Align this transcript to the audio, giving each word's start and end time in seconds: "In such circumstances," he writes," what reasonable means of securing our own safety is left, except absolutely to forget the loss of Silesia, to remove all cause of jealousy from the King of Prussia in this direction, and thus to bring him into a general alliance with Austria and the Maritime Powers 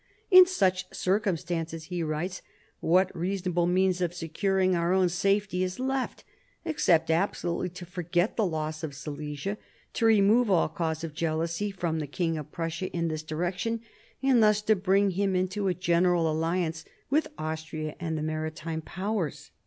"In 0.31 0.47
such 0.47 0.91
circumstances," 0.91 1.83
he 1.83 2.01
writes," 2.01 2.41
what 2.79 3.15
reasonable 3.15 3.67
means 3.67 4.01
of 4.01 4.15
securing 4.15 4.75
our 4.75 4.93
own 4.93 5.09
safety 5.09 5.61
is 5.61 5.79
left, 5.79 6.23
except 6.65 7.11
absolutely 7.11 7.69
to 7.69 7.85
forget 7.85 8.35
the 8.35 8.43
loss 8.43 8.81
of 8.81 8.95
Silesia, 8.95 9.59
to 9.93 10.05
remove 10.07 10.49
all 10.49 10.69
cause 10.69 11.03
of 11.03 11.13
jealousy 11.13 11.69
from 11.69 11.99
the 11.99 12.07
King 12.07 12.35
of 12.35 12.51
Prussia 12.51 12.89
in 12.91 13.09
this 13.09 13.21
direction, 13.21 13.79
and 14.23 14.41
thus 14.41 14.63
to 14.63 14.75
bring 14.75 15.11
him 15.11 15.35
into 15.35 15.67
a 15.67 15.73
general 15.75 16.31
alliance 16.31 16.83
with 17.11 17.27
Austria 17.37 17.95
and 17.99 18.17
the 18.17 18.23
Maritime 18.23 18.81
Powers 18.81 19.51